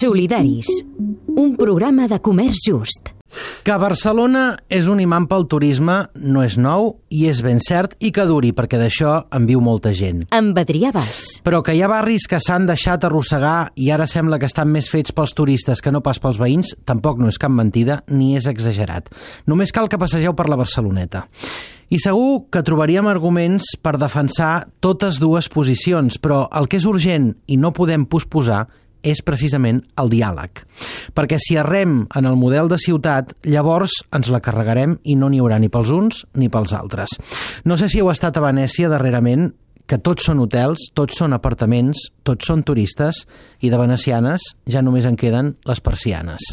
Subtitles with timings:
[0.00, 0.68] Solidaris,
[1.36, 3.17] un programa de comerç just.
[3.66, 8.10] Que Barcelona és un imant pel turisme no és nou i és ben cert i
[8.14, 10.24] que duri, perquè d'això en viu molta gent.
[10.34, 11.42] Amb Adrià Bas.
[11.44, 14.88] Però que hi ha barris que s'han deixat arrossegar i ara sembla que estan més
[14.92, 18.48] fets pels turistes que no pas pels veïns, tampoc no és cap mentida ni és
[18.48, 19.12] exagerat.
[19.46, 21.26] Només cal que passegeu per la Barceloneta.
[21.88, 27.30] I segur que trobaríem arguments per defensar totes dues posicions, però el que és urgent
[27.48, 28.66] i no podem posposar
[29.02, 30.64] és precisament el diàleg.
[31.14, 35.40] Perquè si errem en el model de ciutat, llavors ens la carregarem i no n'hi
[35.42, 37.16] haurà ni pels uns ni pels altres.
[37.64, 39.52] No sé si heu estat a Venècia darrerament,
[39.88, 43.24] que tots són hotels, tots són apartaments, tots són turistes,
[43.64, 46.52] i de venecianes ja només en queden les persianes.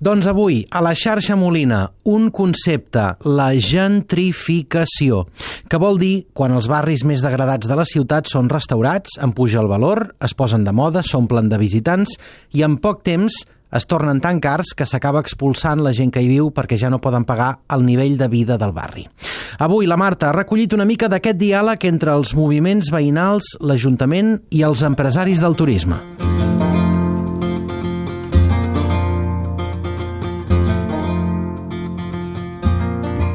[0.00, 5.26] Doncs avui, a la xarxa Molina, un concepte, la gentrificació,
[5.68, 9.60] que vol dir quan els barris més degradats de la ciutat són restaurats, en puja
[9.60, 12.16] el valor, es posen de moda, s'omplen de visitants
[12.56, 16.30] i en poc temps es tornen tan cars que s'acaba expulsant la gent que hi
[16.30, 19.06] viu perquè ja no poden pagar el nivell de vida del barri.
[19.58, 24.64] Avui la Marta ha recollit una mica d'aquest diàleg entre els moviments veïnals, l'Ajuntament i
[24.66, 26.00] els empresaris del turisme.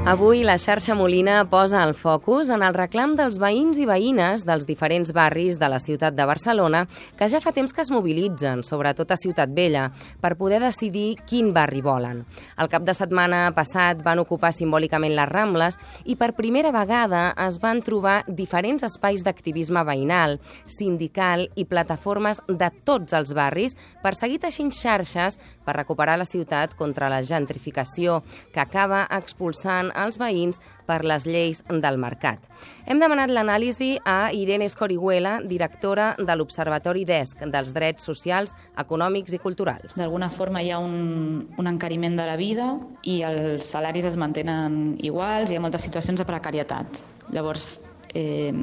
[0.06, 4.68] Avui la xarxa Molina posa el focus en el reclam dels veïns i veïnes dels
[4.70, 6.84] diferents barris de la ciutat de Barcelona
[7.18, 9.88] que ja fa temps que es mobilitzen, sobretot a Ciutat Vella,
[10.22, 12.20] per poder decidir quin barri volen.
[12.62, 17.58] El cap de setmana passat van ocupar simbòlicament les Rambles i per primera vegada es
[17.58, 20.38] van trobar diferents espais d'activisme veïnal,
[20.70, 23.74] sindical i plataformes de tots els barris
[24.06, 28.22] per seguir teixint xarxes per recuperar la ciutat contra la gentrificació
[28.54, 32.44] que acaba expulsant als veïns per les lleis del mercat.
[32.86, 39.42] Hem demanat l'anàlisi a Irene Escorihuela, directora de l'Observatori DESC dels Drets Socials, Econòmics i
[39.42, 39.98] Culturals.
[39.98, 42.70] D'alguna forma hi ha un, un encariment de la vida
[43.04, 47.04] i els salaris es mantenen iguals, hi ha moltes situacions de precarietat.
[47.34, 47.80] Llavors,
[48.14, 48.54] eh,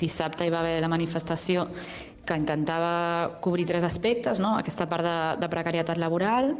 [0.00, 1.68] dissabte hi va haver la manifestació
[2.26, 4.56] que intentava cobrir tres aspectes, no?
[4.58, 6.56] aquesta part de, de precarietat laboral,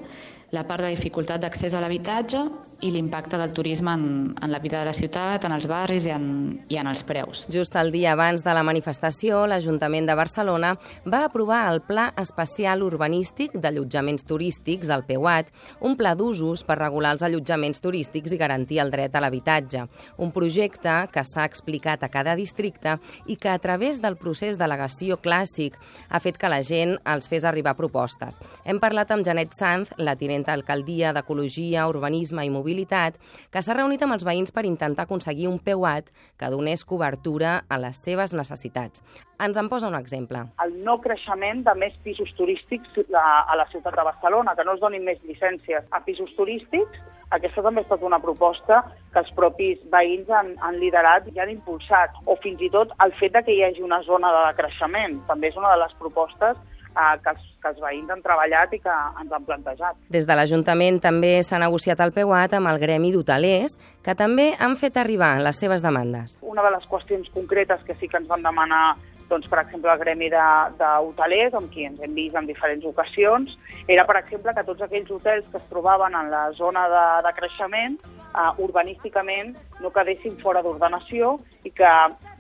[0.55, 2.45] la part de dificultat d'accés a l'habitatge
[2.81, 6.13] i l'impacte del turisme en, en la vida de la ciutat, en els barris i
[6.13, 6.27] en,
[6.69, 7.47] i en els preus.
[7.53, 10.75] Just el dia abans de la manifestació, l'Ajuntament de Barcelona
[11.09, 17.15] va aprovar el Pla Especial Urbanístic d'Allotjaments Turístics, el PEUAT, un pla d'usos per regular
[17.17, 19.87] els allotjaments turístics i garantir el dret a l'habitatge.
[20.21, 25.17] Un projecte que s'ha explicat a cada districte i que a través del procés d'al·legació
[25.23, 28.41] clàssic ha fet que la gent els fes arribar propostes.
[28.65, 34.03] Hem parlat amb Janet Sanz, la tinent d'Alcaldia d'Ecologia, Urbanisme i Mobilitat, que s'ha reunit
[34.03, 39.03] amb els veïns per intentar aconseguir un PEUAT que donés cobertura a les seves necessitats.
[39.41, 40.47] Ens en posa un exemple.
[40.65, 44.81] el no creixement de més pisos turístics a, la ciutat de Barcelona, que no es
[44.81, 46.99] donin més llicències a pisos turístics.
[47.31, 48.83] Aquesta també ha estat una proposta
[49.13, 52.15] que els propis veïns han, han liderat i han impulsat.
[52.27, 55.19] O fins i tot el fet de que hi hagi una zona de creixement.
[55.27, 56.57] També és una de les propostes
[57.23, 59.99] que, els, que els veïns han treballat i que ens han plantejat.
[60.13, 64.79] Des de l'Ajuntament també s'ha negociat el PEUAT amb el Gremi d'Hotelers, que també han
[64.81, 66.39] fet arribar les seves demandes.
[66.43, 68.97] Una de les qüestions concretes que sí que ens van demanar
[69.29, 73.57] doncs, per exemple, el gremi d'hotelers, amb qui ens hem vist en diferents ocasions,
[73.89, 77.33] era, per exemple, que tots aquells hotels que es trobaven en la zona de, de
[77.41, 81.37] creixement, eh, urbanísticament, no quedessin fora d'ordenació
[81.67, 81.93] i que,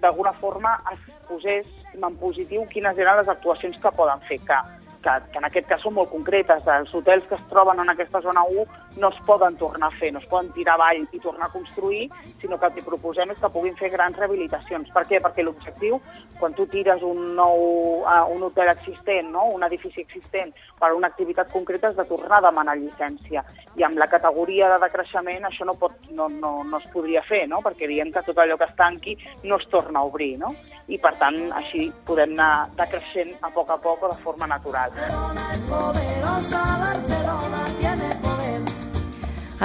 [0.02, 1.66] d'alguna forma, es posés
[2.04, 4.58] en positiu quines eren les actuacions que poden fer, que,
[5.06, 6.66] que, que en aquest cas són molt concretes.
[6.66, 10.10] Els hotels que es troben en aquesta zona 1 no es poden tornar a fer,
[10.12, 12.08] no es poden tirar avall i tornar a construir,
[12.40, 14.90] sinó que el que proposem és que puguin fer grans rehabilitacions.
[14.94, 15.20] Per què?
[15.22, 16.00] Perquè l'objectiu,
[16.40, 17.62] quan tu tires un nou
[18.02, 19.46] uh, un hotel existent, no?
[19.54, 23.44] un edifici existent, per una activitat concreta, has de tornar a demanar llicència.
[23.76, 27.44] I amb la categoria de decreixement això no, pot, no, no, no es podria fer,
[27.50, 27.62] no?
[27.64, 30.34] perquè diem que tot allò que es tanqui no es torna a obrir.
[30.40, 30.54] No?
[30.88, 34.95] I, per tant, així podem anar decreixent a poc a poc o de forma natural.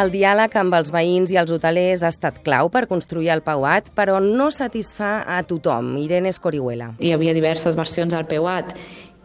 [0.02, 3.90] El diàleg amb els veïns i els hotelers ha estat clau per construir el PEUAT,
[3.98, 5.98] però no satisfà a tothom.
[6.00, 6.94] Irene Escorihuela.
[7.04, 8.72] Hi havia diverses versions del PEUAT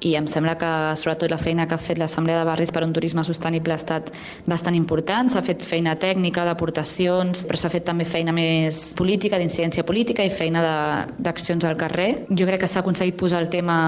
[0.01, 0.69] i em sembla que
[1.01, 4.11] sobretot la feina que ha fet l'Assemblea de Barris per un turisme sostenible ha estat
[4.45, 5.31] bastant important.
[5.33, 10.33] S'ha fet feina tècnica, d'aportacions, però s'ha fet també feina més política, d'incidència política i
[10.33, 12.11] feina d'accions al carrer.
[12.29, 13.79] Jo crec que s'ha aconseguit posar el tema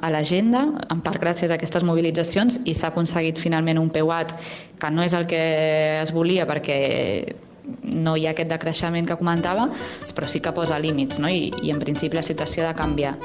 [0.00, 4.34] a l'agenda, en part gràcies a aquestes mobilitzacions, i s'ha aconseguit finalment un PEUAT
[4.80, 5.44] que no és el que
[6.00, 7.36] es volia perquè
[7.94, 9.68] no hi ha aquest decreixement que comentava,
[10.16, 11.28] però sí que posa límits, no?
[11.28, 13.18] I, i en principi la situació ha de canviar.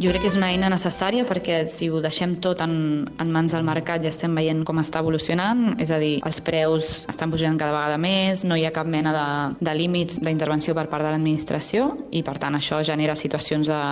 [0.00, 2.70] Jo crec que és una eina necessària perquè si ho deixem tot en,
[3.20, 6.88] en mans del mercat ja estem veient com està evolucionant, és a dir, els preus
[7.12, 9.26] estan pujant cada vegada més, no hi ha cap mena de,
[9.60, 13.82] de límits d'intervenció per part de l'administració i per tant això genera situacions de,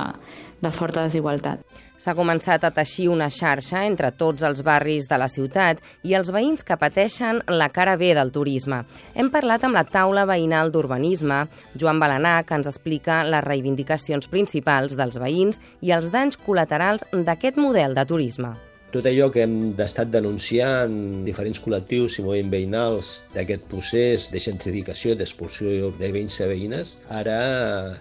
[0.64, 1.60] de forta desigualtat.
[1.98, 6.30] S'ha començat a teixir una xarxa entre tots els barris de la ciutat i els
[6.34, 8.84] veïns que pateixen la cara B del turisme.
[9.18, 11.42] Hem parlat amb la taula veïnal d'urbanisme,
[11.74, 17.58] Joan Balanà, que ens explica les reivindicacions principals dels veïns i els danys col·laterals d'aquest
[17.58, 18.54] model de turisme.
[18.88, 20.92] Tot allò que hem d'estat denunciant
[21.26, 27.36] diferents col·lectius i moviments veïnals d'aquest procés de gentrificació, d'expulsió de veïns i veïnes, ara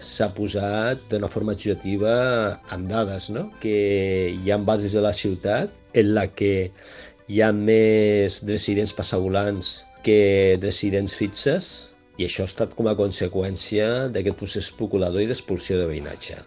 [0.00, 2.14] s'ha posat d'una forma adjectiva
[2.72, 3.50] amb dades, no?
[3.60, 3.76] que
[4.32, 6.52] hi ha barris de la ciutat en la que
[7.28, 9.74] hi ha més residents passavolants
[10.08, 11.72] que residents fixes
[12.16, 16.40] i això ha estat com a conseqüència d'aquest procés especulador i d'expulsió de veïnatge.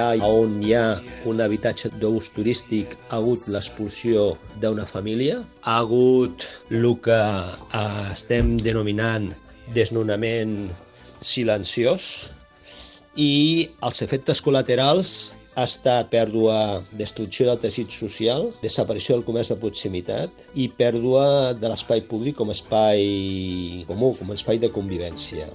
[0.00, 0.84] Allà on hi ha
[1.28, 7.20] un habitatge d'ús turístic ha hagut l'expulsió d'una família, ha hagut el que
[8.12, 9.32] estem denominant
[9.76, 10.70] desnonament
[11.20, 12.08] silenciós
[13.16, 19.58] i els efectes col·laterals ha estat pèrdua, destrucció del teixit social, desaparició del comerç de
[19.60, 25.50] proximitat i pèrdua de l'espai públic com a espai comú, com a espai de convivència.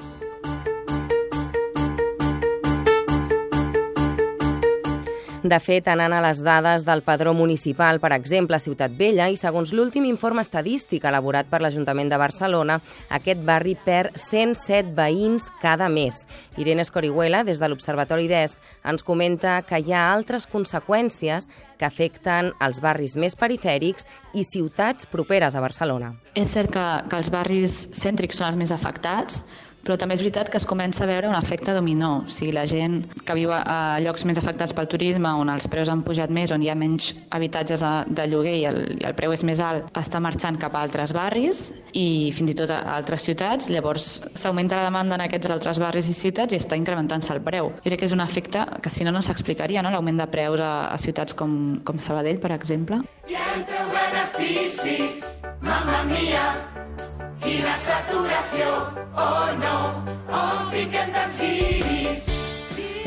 [5.48, 9.38] De fet, anant a les dades del padró municipal, per exemple, a Ciutat Vella, i
[9.40, 12.76] segons l'últim informe estadístic elaborat per l'Ajuntament de Barcelona,
[13.16, 16.26] aquest barri perd 107 veïns cada mes.
[16.60, 18.60] Irene Escorihuela, des de l'Observatori d'ESC,
[18.92, 21.48] ens comenta que hi ha altres conseqüències
[21.78, 24.04] que afecten els barris més perifèrics
[24.36, 26.12] i ciutats properes a Barcelona.
[26.36, 29.46] És cert que, que els barris cèntrics són els més afectats,
[29.88, 32.26] però també és veritat que es comença a veure un efecte dominó.
[32.26, 33.64] O sigui, la gent que viu a,
[34.04, 37.14] llocs més afectats pel turisme, on els preus han pujat més, on hi ha menys
[37.32, 40.84] habitatges de, lloguer i el, i el preu és més alt, està marxant cap a
[40.84, 43.72] altres barris i fins i tot a altres ciutats.
[43.72, 47.72] Llavors s'augmenta la demanda en aquests altres barris i ciutats i està incrementant-se el preu.
[47.80, 49.94] Jo crec que és un efecte que si no no s'explicaria, no?
[49.96, 53.00] l'augment de preus a, a ciutats com, com Sabadell, per exemple.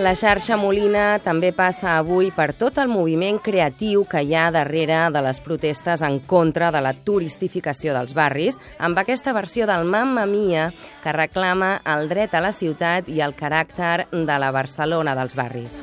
[0.00, 5.02] La xarxa Molina també passa avui per tot el moviment creatiu que hi ha darrere
[5.12, 10.25] de les protestes en contra de la turistificació dels barris, amb aquesta versió del Mamma
[10.25, 10.70] Mia
[11.05, 15.82] que reclama el dret a la ciutat i el caràcter de la Barcelona dels barris.